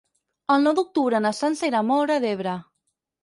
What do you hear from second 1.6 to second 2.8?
irà a Móra d'Ebre.